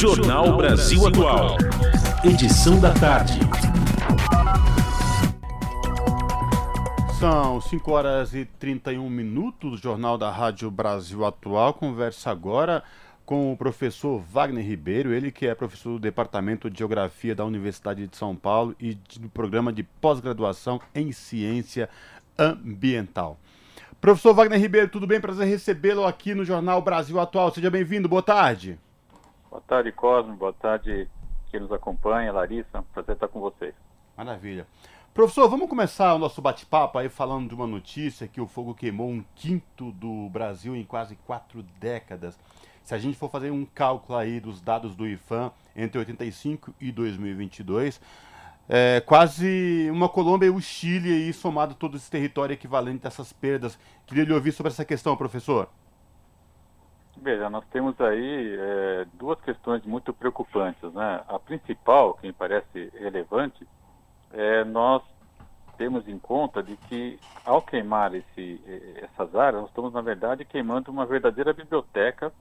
[0.00, 1.58] Jornal Brasil Atual.
[2.24, 3.38] Edição da tarde.
[7.18, 11.74] São 5 horas e 31 minutos, Jornal da Rádio Brasil Atual.
[11.74, 12.82] Conversa agora
[13.26, 18.06] com o professor Wagner Ribeiro, ele que é professor do Departamento de Geografia da Universidade
[18.06, 21.90] de São Paulo e do programa de pós-graduação em Ciência
[22.38, 23.38] Ambiental.
[24.00, 25.20] Professor Wagner Ribeiro, tudo bem?
[25.20, 27.52] Prazer recebê-lo aqui no Jornal Brasil Atual.
[27.52, 28.78] Seja bem-vindo, boa tarde.
[29.50, 30.36] Boa tarde, Cosmo.
[30.36, 31.08] Boa tarde,
[31.50, 32.82] quem nos acompanha, Larissa.
[32.94, 33.74] Prazer estar com vocês.
[34.16, 34.64] Maravilha.
[35.12, 39.10] Professor, vamos começar o nosso bate-papo aí falando de uma notícia que o fogo queimou
[39.10, 42.38] um quinto do Brasil em quase quatro décadas.
[42.84, 46.92] Se a gente for fazer um cálculo aí dos dados do IFAM entre 85 e
[46.92, 48.00] 2022,
[48.68, 53.32] é quase uma Colômbia e o Chile aí somado todo esse território equivalente a essas
[53.32, 53.76] perdas.
[54.06, 55.68] Queria lhe ouvir sobre essa questão, professor.
[57.22, 61.22] Veja, nós temos aí é, duas questões muito preocupantes, né?
[61.28, 63.66] A principal, que me parece relevante,
[64.32, 65.02] é, nós
[65.76, 68.60] temos em conta de que ao queimar esse,
[69.02, 72.32] essas áreas, nós estamos, na verdade, queimando uma verdadeira biblioteca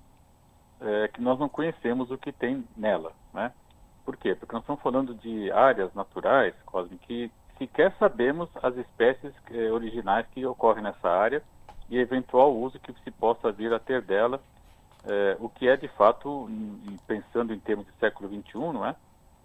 [0.80, 3.12] é, que nós não conhecemos o que tem nela.
[3.34, 3.52] Né?
[4.06, 4.34] Por quê?
[4.34, 10.26] Porque nós estamos falando de áreas naturais, Cosme, que sequer sabemos as espécies é, originais
[10.28, 11.44] que ocorrem nessa área
[11.90, 14.42] e eventual uso que se possa vir a ter dela,
[15.06, 16.50] é, o que é de fato,
[17.08, 18.96] pensando em termos de século XXI, não é?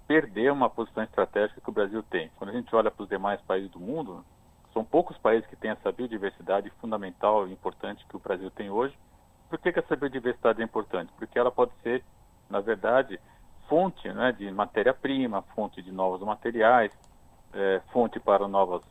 [0.06, 2.30] perder uma posição estratégica que o Brasil tem.
[2.36, 4.24] Quando a gente olha para os demais países do mundo,
[4.72, 8.96] são poucos países que têm essa biodiversidade fundamental e importante que o Brasil tem hoje.
[9.48, 11.12] Por que, que essa biodiversidade é importante?
[11.16, 12.04] Porque ela pode ser,
[12.50, 13.18] na verdade,
[13.68, 16.92] fonte né, de matéria-prima, fonte de novos materiais,
[17.52, 18.82] é, fonte para novas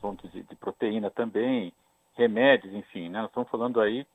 [0.00, 1.72] fontes de, de, proteína também,
[2.14, 3.08] remédios, enfim.
[3.08, 3.20] Né?
[3.20, 4.06] Nós estamos falando aí,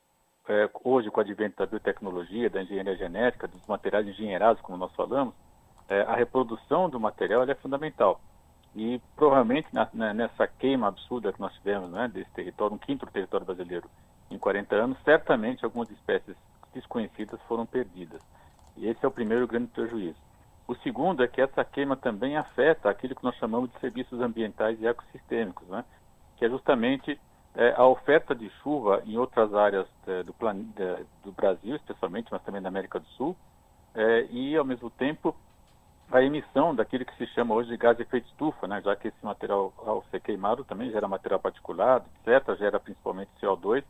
[0.52, 4.94] é, hoje, com o advento da biotecnologia, da engenharia genética, dos materiais engenheirados, como nós
[4.94, 5.33] falamos,
[5.88, 8.19] é, a reprodução do material é fundamental.
[8.75, 13.06] E provavelmente na, na, nessa queima absurda que nós tivemos né, desse território, um quinto
[13.06, 13.89] do território brasileiro
[14.29, 16.35] em 40 anos, certamente algumas espécies
[16.73, 18.22] desconhecidas foram perdidas.
[18.75, 20.19] E esse é o primeiro grande prejuízo.
[20.68, 24.81] O segundo é que essa queima também afeta aquilo que nós chamamos de serviços ambientais
[24.81, 25.85] e ecossistêmicos, né?
[26.35, 27.19] que é justamente
[27.56, 30.34] é, a oferta de chuva em outras áreas é, do,
[31.23, 33.35] do, Brasil, especialmente, mas também da América do Sul,
[33.94, 35.35] é, e, ao mesmo tempo,
[36.12, 38.81] a emissão daquilo que se chama hoje de gás de efeito estufa, né?
[38.81, 43.83] já que esse material, ao ser queimado, também gera material particulado, etc., gera principalmente CO2,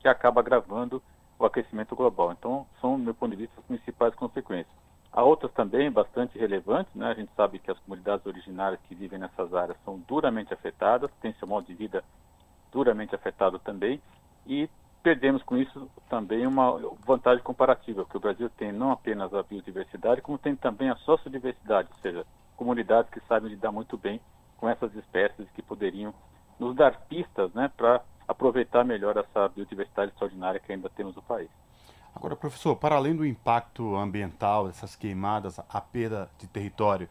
[0.00, 1.02] que acaba agravando
[1.38, 2.32] o aquecimento global.
[2.32, 4.76] Então, são, do meu ponto de vista, as principais consequências.
[5.12, 7.10] Há outras também bastante relevantes, né?
[7.10, 11.32] a gente sabe que as comunidades originárias que vivem nessas áreas são duramente afetadas, têm
[11.34, 12.04] seu modo de vida
[12.72, 14.00] duramente afetado também,
[14.46, 14.68] e
[15.02, 20.22] perdemos com isso também uma vantagem comparativa, que o Brasil tem não apenas a biodiversidade,
[20.22, 24.20] como tem também a sociodiversidade, ou seja, comunidades que sabem lidar muito bem
[24.56, 26.12] com essas espécies que poderiam
[26.58, 31.48] nos dar pistas né, para aproveitar melhor essa biodiversidade extraordinária que ainda temos no país.
[32.14, 37.08] Agora, professor, para além do impacto ambiental, essas queimadas, a perda de território,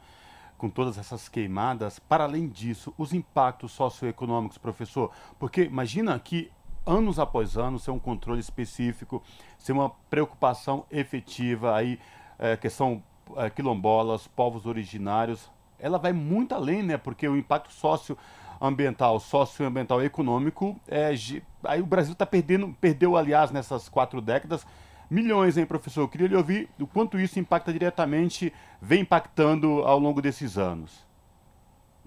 [0.57, 6.51] com todas essas queimadas, para além disso, os impactos socioeconômicos, professor, porque imagina que
[6.85, 9.21] anos após anos, ser um controle específico,
[9.57, 11.99] ser uma preocupação efetiva aí,
[12.39, 13.03] é, questão
[13.35, 16.97] é, quilombolas, povos originários, ela vai muito além, né?
[16.97, 21.13] Porque o impacto socioambiental, socioambiental e econômico, é,
[21.63, 24.65] aí o Brasil está perdendo, perdeu, aliás, nessas quatro décadas,
[25.09, 26.01] milhões, hein, professor?
[26.01, 31.05] Eu queria lhe ouvir o quanto isso impacta diretamente, vem impactando ao longo desses anos.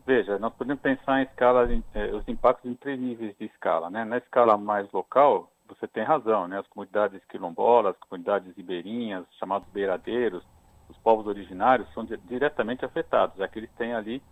[0.07, 4.05] Veja, nós podemos pensar em escala, eh, os impactos em três níveis de escala, né?
[4.05, 6.59] Na escala mais local, você tem razão, né?
[6.59, 10.43] As comunidades quilombolas, as comunidades ribeirinhas, chamados beiradeiros,
[10.89, 14.23] os povos originários são di diretamente afetados, já que eles têm ali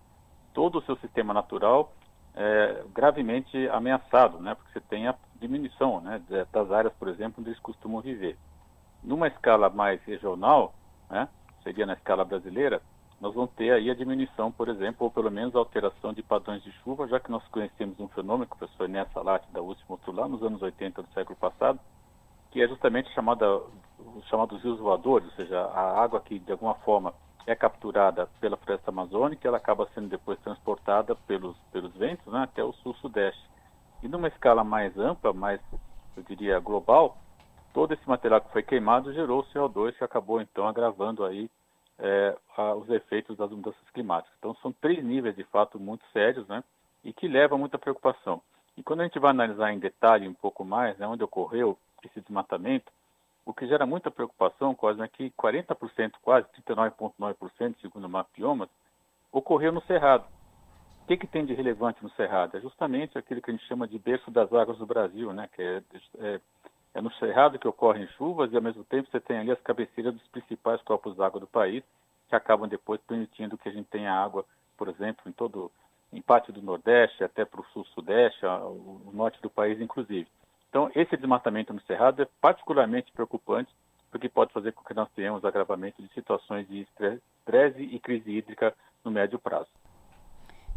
[0.52, 1.92] todo o seu sistema natural
[2.34, 4.54] é, gravemente ameaçado, né?
[4.54, 6.20] Porque você tem a diminuição, né?
[6.52, 8.36] Das áreas, por exemplo, onde eles costumam viver.
[9.02, 10.74] Numa escala mais regional,
[11.10, 11.28] né?
[11.62, 12.80] Seria na escala brasileira,
[13.20, 16.62] nós vamos ter aí a diminuição, por exemplo, ou pelo menos a alteração de padrões
[16.62, 19.84] de chuva, já que nós conhecemos um fenômeno que o professor Inés Salati da USP
[19.88, 21.80] mostrou lá nos anos 80 do século passado,
[22.52, 23.60] que é justamente chamada,
[23.98, 27.12] os chamados rios voadores, ou seja, a água que de alguma forma
[27.44, 32.62] é capturada pela floresta amazônica, ela acaba sendo depois transportada pelos, pelos ventos né, até
[32.62, 33.42] o sul-sudeste.
[34.02, 35.60] E numa escala mais ampla, mais,
[36.16, 37.16] eu diria, global,
[37.72, 41.50] todo esse material que foi queimado gerou CO2 que acabou então agravando aí
[41.98, 44.34] é, a, os efeitos das mudanças climáticas.
[44.38, 46.62] Então, são três níveis de fato muito sérios, né,
[47.04, 48.40] e que levam a muita preocupação.
[48.76, 52.20] E quando a gente vai analisar em detalhe um pouco mais, né, onde ocorreu esse
[52.20, 52.92] desmatamento,
[53.44, 58.68] o que gera muita preocupação, quase, é que 40%, quase 39,9%, segundo o Mapiomas,
[59.32, 60.26] ocorreu no Cerrado.
[61.02, 62.56] O que, que tem de relevante no Cerrado?
[62.56, 65.48] É justamente aquilo que a gente chama de berço das águas do Brasil, né?
[65.54, 65.82] que é,
[66.18, 66.40] é,
[66.98, 70.12] é no Cerrado que ocorrem chuvas e, ao mesmo tempo, você tem ali as cabeceiras
[70.12, 71.84] dos principais corpos d'água do país,
[72.28, 74.44] que acabam depois permitindo que a gente tenha água,
[74.76, 75.70] por exemplo, em todo
[76.12, 80.26] em parte do Nordeste, até para o Sul-Sudeste, o norte do país, inclusive.
[80.68, 83.72] Então, esse desmatamento no Cerrado é particularmente preocupante,
[84.10, 88.74] porque pode fazer com que nós tenhamos agravamento de situações de estresse e crise hídrica
[89.04, 89.68] no médio prazo.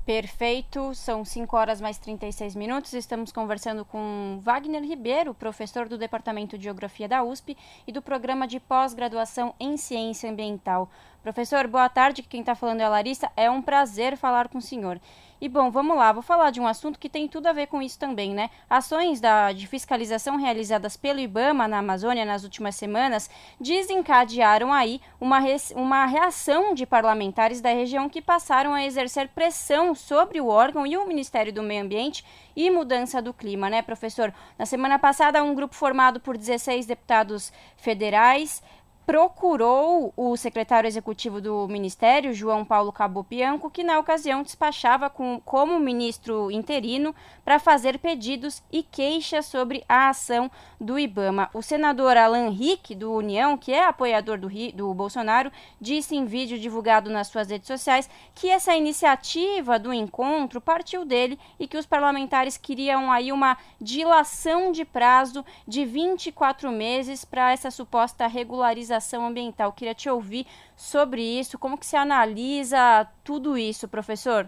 [0.05, 2.91] Perfeito, são 5 horas mais 36 minutos.
[2.93, 7.55] Estamos conversando com Wagner Ribeiro, professor do Departamento de Geografia da USP
[7.85, 10.89] e do Programa de Pós-Graduação em Ciência Ambiental.
[11.23, 12.23] Professor, boa tarde.
[12.23, 13.29] Quem está falando é a Larissa.
[13.37, 14.99] É um prazer falar com o senhor.
[15.39, 17.81] E bom, vamos lá, vou falar de um assunto que tem tudo a ver com
[17.81, 18.51] isso também, né?
[18.69, 23.27] Ações da, de fiscalização realizadas pelo IBAMA na Amazônia nas últimas semanas
[23.59, 25.39] desencadearam aí uma,
[25.75, 30.95] uma reação de parlamentares da região que passaram a exercer pressão sobre o órgão e
[30.95, 32.23] o Ministério do Meio Ambiente
[32.55, 34.31] e Mudança do Clima, né, professor?
[34.59, 38.61] Na semana passada, um grupo formado por 16 deputados federais
[39.05, 45.41] procurou o secretário executivo do Ministério, João Paulo Cabo Bianco, que na ocasião despachava com,
[45.43, 47.13] como ministro interino
[47.43, 51.49] para fazer pedidos e queixas sobre a ação do IBAMA.
[51.53, 56.59] O senador Alan Rick, do União, que é apoiador do, do Bolsonaro, disse em vídeo
[56.59, 61.85] divulgado nas suas redes sociais que essa iniciativa do encontro partiu dele e que os
[61.85, 69.25] parlamentares queriam aí uma dilação de prazo de 24 meses para essa suposta regularização fiscalização
[69.25, 69.71] ambiental.
[69.71, 70.45] Queria te ouvir
[70.75, 74.47] sobre isso, como que se analisa tudo isso, professor?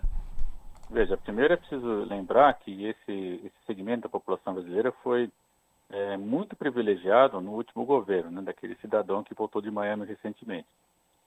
[0.89, 5.29] Veja, primeiro é preciso lembrar que esse, esse segmento da população brasileira foi
[5.89, 10.67] é, muito privilegiado no último governo, né, daquele cidadão que voltou de Miami recentemente.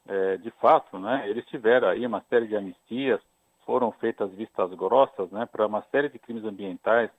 [0.07, 3.21] É, de fato, né, eles tiveram aí uma série de anistias,
[3.65, 7.11] foram feitas vistas grossas né, para uma série de crimes ambientais,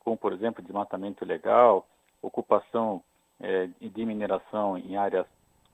[0.00, 1.84] como, por exemplo, desmatamento ilegal,
[2.22, 3.02] ocupação
[3.40, 5.26] é, de mineração em áreas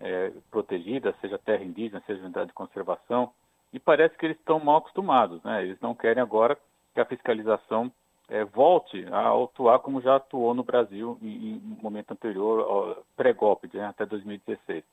[0.03, 3.33] é, protegida, seja terra indígena, seja unidade de conservação,
[3.73, 5.63] e parece que eles estão mal acostumados, né?
[5.63, 6.59] Eles não querem agora
[6.93, 7.91] que a fiscalização
[8.29, 13.87] é, volte a atuar como já atuou no Brasil em, em momento anterior, pré-golpe, né,
[13.87, 14.85] até 2016.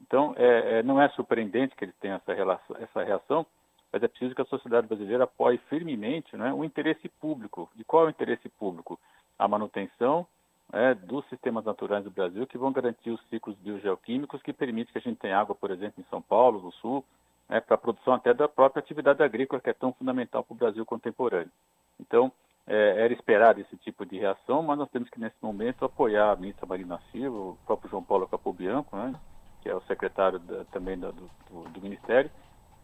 [0.00, 3.44] Então, é, é, não é surpreendente que eles tenham essa, relação, essa reação,
[3.92, 7.68] mas é preciso que a sociedade brasileira apoie firmemente né, o interesse público.
[7.76, 8.98] E qual é o interesse público?
[9.38, 10.26] A manutenção
[10.72, 14.98] é, dos sistemas naturais do Brasil que vão garantir os ciclos biogeoquímicos que permitem que
[14.98, 17.04] a gente tenha água, por exemplo, em São Paulo, no Sul,
[17.48, 20.58] né, para a produção até da própria atividade agrícola que é tão fundamental para o
[20.58, 21.50] Brasil contemporâneo.
[21.98, 22.30] Então,
[22.66, 26.36] é, era esperado esse tipo de reação, mas nós temos que, nesse momento, apoiar a
[26.36, 29.14] ministra Marina Silva, o próprio João Paulo Capobianco, né,
[29.62, 32.30] que é o secretário da, também do, do, do, Ministério,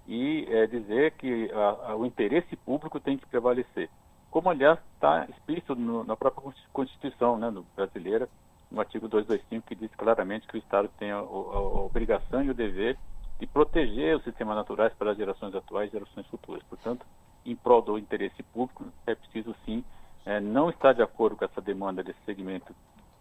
[0.09, 3.91] e é, dizer que a, a, o interesse público tem que prevalecer
[4.35, 8.29] como aliás está explícito no, na própria Constituição né, brasileira,
[8.69, 12.51] no artigo 225, que diz claramente que o Estado tem a, a, a obrigação e
[12.51, 12.99] o dever
[13.39, 16.65] de proteger os sistemas naturais para as gerações atuais e gerações futuras.
[16.65, 17.07] Portanto,
[17.47, 19.85] em prol do interesse público, é preciso sim
[20.27, 22.75] é, não estar de acordo com essa demanda desse segmento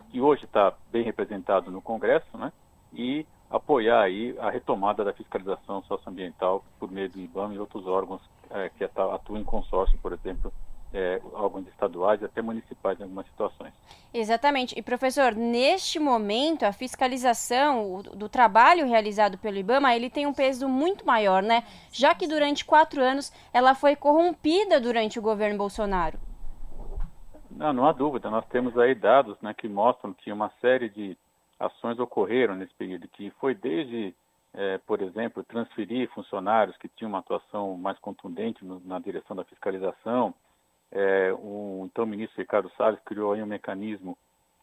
[0.10, 2.52] que hoje está bem representado no Congresso, né,
[2.92, 8.22] e apoiar aí a retomada da fiscalização socioambiental por meio do IBAMA e outros órgãos
[8.50, 10.52] é, que atuam em consórcio, por exemplo,
[10.94, 13.74] é, órgãos estaduais e até municipais em algumas situações.
[14.14, 14.78] Exatamente.
[14.78, 20.70] E, professor, neste momento, a fiscalização do trabalho realizado pelo IBAMA, ele tem um peso
[20.70, 21.64] muito maior, né?
[21.92, 26.20] Já que durante quatro anos ela foi corrompida durante o governo Bolsonaro.
[27.50, 28.30] Não, não há dúvida.
[28.30, 31.18] Nós temos aí dados né, que mostram que uma série de
[31.60, 34.14] ações ocorreram nesse período, que foi desde,
[34.54, 39.44] é, por exemplo, transferir funcionários que tinham uma atuação mais contundente no, na direção da
[39.44, 40.34] fiscalização,
[40.94, 44.16] é, o então ministro Ricardo Salles criou aí um mecanismo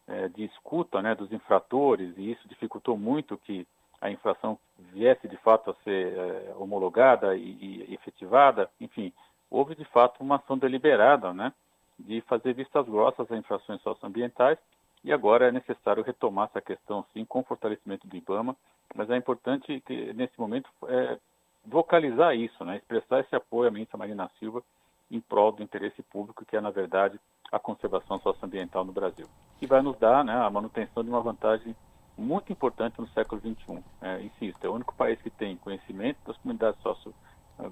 [0.07, 3.67] é, de escuta né, dos infratores e isso dificultou muito que
[3.99, 4.57] a infração
[4.93, 8.69] viesse de fato a ser é, homologada e, e, efetivada.
[8.79, 9.13] Enfim,
[9.49, 11.51] houve de fato uma ação deliberada né,
[11.99, 14.57] de fazer vistas grossas a infrações socioambientais
[15.03, 18.55] e agora é necessário retomar essa questão sim com o fortalecimento do IBAMA,
[18.95, 21.19] mas é importante que nesse momento é,
[21.65, 24.63] vocalizar isso, né, expressar esse apoio à ministra Marina Silva
[25.11, 27.19] em prol do interesse público, que é, na verdade,
[27.51, 29.27] a conservação socioambiental no Brasil.
[29.59, 31.75] Que vai nos dar né, a manutenção de uma vantagem
[32.17, 33.83] muito importante no século XXI.
[34.01, 37.13] É, insisto, é o único país que tem conhecimento das comunidades socio,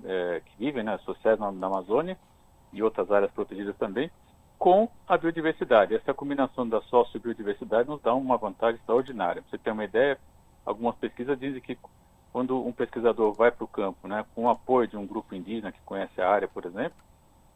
[0.04, 2.18] é, que vivem, né, sociais na, na, Amazônia
[2.74, 4.12] e outras áreas protegidas também,
[4.58, 5.96] com a biodiversidade.
[5.96, 9.44] Essa combinação da sócio-biodiversidade nos dá uma vantagem extraordinária.
[9.50, 10.20] Você ter uma ideia,
[10.66, 11.78] algumas pesquisas dizem que
[12.34, 15.72] quando um pesquisador vai para o campo, né, com o apoio de um grupo indígena
[15.72, 16.98] que conhece a área, por exemplo,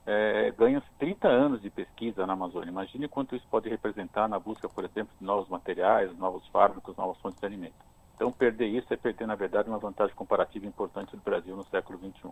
[0.06, 2.70] é, ganha 30 anos de pesquisa na Amazônia.
[2.70, 7.18] Imagine quanto isso pode representar na busca, por exemplo, de novos materiais, novos fármacos, novas
[7.20, 7.74] fontes de alimento.
[8.16, 11.98] Então, perder isso é perder, na verdade, uma vantagem comparativa importante do Brasil no século
[12.00, 12.32] XXI.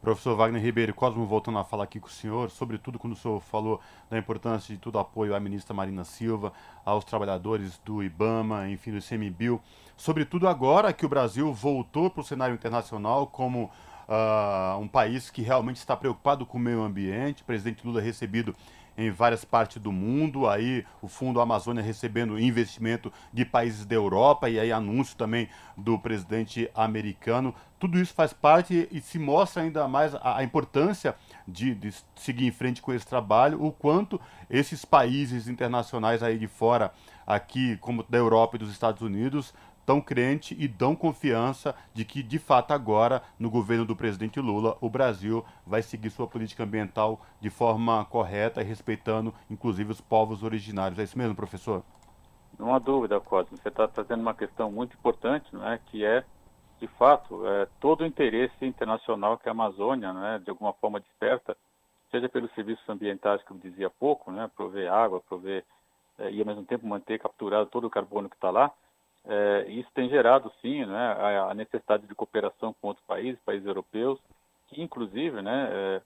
[0.00, 3.38] Professor Wagner Ribeiro, Cosmo voltando a falar aqui com o senhor, sobretudo quando o senhor
[3.38, 6.54] falou da importância de todo apoio à ministra Marina Silva,
[6.86, 9.60] aos trabalhadores do IBAMA, enfim, do ICMBio,
[9.98, 13.70] sobretudo agora que o Brasil voltou para o cenário internacional como
[14.10, 18.04] uh, um país que realmente está preocupado com o meio ambiente, o presidente Lula é
[18.04, 18.54] recebido
[18.98, 24.50] em várias partes do mundo, aí o Fundo Amazônia recebendo investimento de países da Europa.
[24.50, 27.54] E aí anúncio também do presidente americano.
[27.78, 31.16] Tudo isso faz parte e se mostra ainda mais a, a importância
[31.48, 36.46] de, de, seguir em frente com esse trabalho, o quanto esses países internacionais aí de
[36.46, 36.92] fora,
[37.26, 39.54] aqui como da Europa e dos Estados Unidos,
[39.90, 44.78] tão crente e dão confiança de que, de fato, agora, no governo do presidente Lula,
[44.80, 50.44] o Brasil vai seguir sua política ambiental de forma correta e respeitando, inclusive, os povos
[50.44, 50.96] originários.
[50.96, 51.82] É isso mesmo, professor?
[52.56, 53.56] Não há dúvida, Cosmo.
[53.56, 55.80] Você está trazendo uma questão muito importante, não é?
[55.86, 56.24] que é,
[56.78, 61.56] de fato, é, todo o interesse internacional que a Amazônia, né, de alguma forma, desperta,
[62.12, 65.64] seja pelos serviços ambientais, que eu dizia há pouco, né, prover água, prover
[66.16, 68.72] é, e, ao mesmo tempo, manter capturado todo o carbono que está lá,
[69.24, 71.16] é, isso tem gerado, sim, né,
[71.48, 74.18] a, necessidade de cooperação com outros países, países europeus,
[74.68, 76.02] que, inclusive, né, é,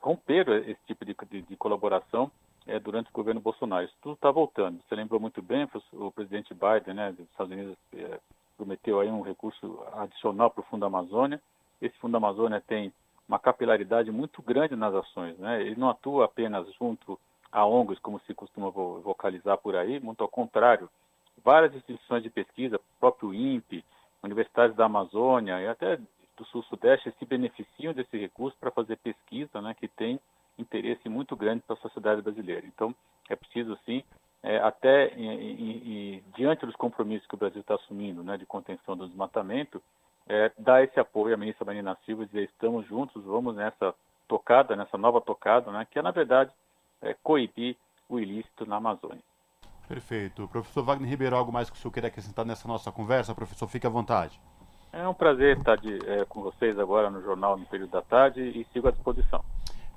[0.00, 2.30] romperam esse tipo de, de, de colaboração
[2.66, 3.84] é, durante o governo Bolsonaro.
[3.84, 4.80] Isso tudo está voltando.
[4.82, 8.18] Você lembrou muito bem, o presidente Biden, né, dos Estados Unidos, é,
[8.56, 11.40] prometeu aí um recurso adicional para o Fundo Amazônia.
[11.80, 12.92] Esse Fundo Amazônia tem
[13.28, 15.38] uma capilaridade muito grande nas ações.
[15.38, 15.62] Né?
[15.62, 17.18] Ele não atua apenas junto
[17.50, 20.88] a ONGs, como se costuma vocalizar por aí, muito ao contrário,
[21.44, 23.84] várias instituições de pesquisa, próprio INPE,
[24.22, 25.96] universidades da Amazônia e até
[26.36, 30.18] do Sul-Sudeste se beneficiam desse recurso para fazer pesquisa, né, que tem
[30.58, 32.66] interesse muito grande para a sociedade brasileira.
[32.66, 32.94] Então,
[33.28, 34.02] é preciso, sim,
[34.42, 35.12] é, até
[36.34, 39.82] diante dos compromissos que o Brasil está assumindo, né, de contenção do desmatamento,
[40.26, 43.94] é, dar esse apoio à ministra Marina Silva e dizer estamos juntos, vamos nessa
[44.28, 46.50] tocada, nessa nova tocada, né, que é, na verdade,
[47.00, 47.76] é, coibir
[48.08, 49.22] o ilícito na Amazônia.
[49.92, 50.48] Perfeito.
[50.48, 53.34] Professor Wagner Ribeiro, algo mais que o senhor queira acrescentar nessa nossa conversa?
[53.34, 54.40] Professor, fique à vontade.
[54.90, 58.40] É um prazer estar de, é, com vocês agora no jornal no período da tarde
[58.40, 59.44] e sigo à disposição.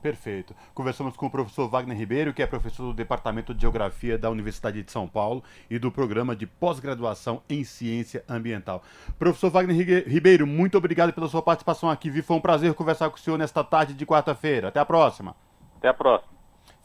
[0.01, 0.53] Perfeito.
[0.73, 4.83] Conversamos com o professor Wagner Ribeiro, que é professor do Departamento de Geografia da Universidade
[4.83, 8.83] de São Paulo e do programa de pós-graduação em Ciência Ambiental.
[9.17, 12.21] Professor Wagner Ribeiro, muito obrigado pela sua participação aqui.
[12.21, 14.67] Foi um prazer conversar com o senhor nesta tarde de quarta-feira.
[14.67, 15.37] Até a próxima.
[15.77, 16.34] Até a próxima.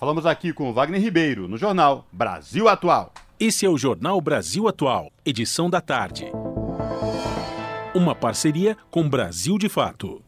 [0.01, 3.13] Falamos aqui com Wagner Ribeiro, no jornal Brasil Atual.
[3.39, 6.25] Esse é o Jornal Brasil Atual, edição da tarde.
[7.95, 10.23] Uma parceria com Brasil de Fato.